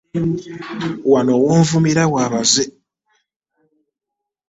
Wano 1.11 1.33
w'onvumira 1.43 2.03
wa 2.13 2.23
baze. 2.31 2.63